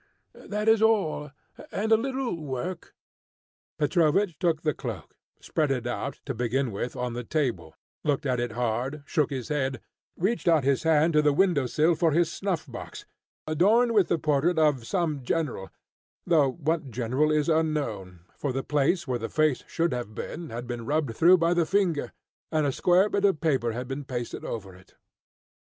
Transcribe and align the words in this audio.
That 0.33 0.67
is 0.67 0.81
all. 0.81 1.29
And 1.71 1.91
a 1.91 1.95
little 1.95 2.35
work" 2.35 2.95
Petrovich 3.77 4.39
took 4.39 4.63
the 4.63 4.73
cloak, 4.73 5.15
spread 5.39 5.69
it 5.69 5.85
out, 5.85 6.21
to 6.25 6.33
begin 6.33 6.71
with, 6.71 6.95
on 6.95 7.13
the 7.13 7.23
table, 7.23 7.75
looked 8.03 8.25
at 8.25 8.39
it 8.39 8.53
hard, 8.53 9.03
shook 9.05 9.29
his 9.29 9.49
head, 9.49 9.79
reached 10.17 10.47
out 10.47 10.63
his 10.63 10.81
hand 10.81 11.13
to 11.13 11.21
the 11.21 11.31
window 11.33 11.67
sill 11.67 11.93
for 11.93 12.13
his 12.13 12.31
snuff 12.31 12.65
box, 12.65 13.05
adorned 13.45 13.91
with 13.93 14.07
the 14.07 14.17
portrait 14.17 14.57
of 14.57 14.87
some 14.87 15.21
general, 15.21 15.69
though 16.25 16.49
what 16.49 16.89
general 16.89 17.29
is 17.31 17.47
unknown, 17.47 18.21
for 18.39 18.51
the 18.51 18.63
place 18.63 19.07
where 19.07 19.19
the 19.19 19.29
face 19.29 19.63
should 19.67 19.93
have 19.93 20.15
been 20.15 20.49
had 20.49 20.65
been 20.65 20.83
rubbed 20.83 21.15
through 21.15 21.37
by 21.37 21.53
the 21.53 21.63
finger 21.63 22.11
and 22.51 22.65
a 22.65 22.71
square 22.71 23.07
bit 23.07 23.23
of 23.23 23.39
paper 23.39 23.73
had 23.73 23.87
been 23.87 24.03
pasted 24.03 24.43
over 24.43 24.73
it. 24.73 24.95